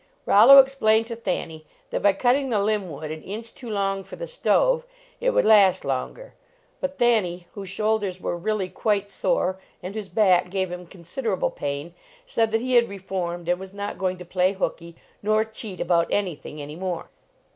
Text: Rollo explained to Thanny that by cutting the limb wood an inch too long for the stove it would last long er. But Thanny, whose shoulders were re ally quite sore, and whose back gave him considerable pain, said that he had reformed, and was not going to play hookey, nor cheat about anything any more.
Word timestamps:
Rollo 0.25 0.57
explained 0.57 1.05
to 1.05 1.15
Thanny 1.15 1.63
that 1.91 2.01
by 2.01 2.13
cutting 2.13 2.49
the 2.49 2.57
limb 2.57 2.89
wood 2.89 3.11
an 3.11 3.21
inch 3.21 3.53
too 3.53 3.69
long 3.69 4.03
for 4.03 4.15
the 4.15 4.25
stove 4.25 4.83
it 5.19 5.29
would 5.29 5.45
last 5.45 5.85
long 5.85 6.17
er. 6.17 6.33
But 6.79 6.97
Thanny, 6.97 7.45
whose 7.53 7.69
shoulders 7.69 8.19
were 8.19 8.35
re 8.35 8.51
ally 8.51 8.67
quite 8.69 9.11
sore, 9.11 9.59
and 9.83 9.93
whose 9.93 10.09
back 10.09 10.49
gave 10.49 10.71
him 10.71 10.87
considerable 10.87 11.51
pain, 11.51 11.93
said 12.25 12.49
that 12.49 12.61
he 12.61 12.73
had 12.73 12.89
reformed, 12.89 13.47
and 13.47 13.59
was 13.59 13.75
not 13.75 13.99
going 13.99 14.17
to 14.17 14.25
play 14.25 14.55
hookey, 14.55 14.95
nor 15.21 15.43
cheat 15.43 15.79
about 15.79 16.07
anything 16.09 16.59
any 16.59 16.75
more. 16.75 17.09